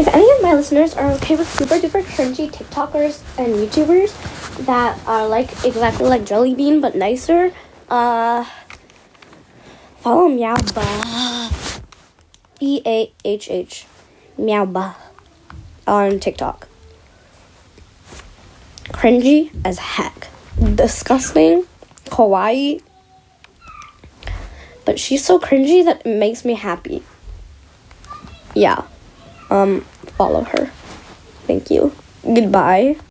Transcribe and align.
If 0.00 0.08
any 0.08 0.30
of 0.30 0.40
my 0.40 0.54
listeners 0.54 0.94
are 0.94 1.10
okay 1.20 1.36
with 1.36 1.46
super 1.46 1.74
duper 1.74 2.02
cringy 2.02 2.50
TikTokers 2.50 3.20
and 3.36 3.52
YouTubers 3.52 4.64
that 4.64 4.98
are 5.06 5.28
like 5.28 5.50
exactly 5.62 6.06
like 6.06 6.24
Jelly 6.24 6.54
Bean 6.54 6.80
but 6.80 6.94
nicer, 6.94 7.52
uh, 7.90 8.46
follow 9.98 10.26
Meowba. 10.30 11.84
E 12.60 12.80
A 12.86 13.12
H 13.26 13.50
H. 13.50 13.84
Meowba. 14.38 14.94
On 15.86 16.18
TikTok. 16.18 16.66
Cringy 18.84 19.50
as 19.66 19.78
heck. 19.80 20.28
Disgusting. 20.58 21.66
Kawaii. 22.06 22.80
But 24.86 24.98
she's 24.98 25.22
so 25.22 25.38
cringy 25.38 25.84
that 25.84 26.06
it 26.06 26.18
makes 26.18 26.42
me 26.46 26.54
happy. 26.54 27.02
Yeah. 28.54 28.84
Um, 29.50 29.82
follow 30.16 30.42
her. 30.44 30.66
Thank 31.46 31.70
you. 31.70 31.92
Goodbye. 32.22 33.00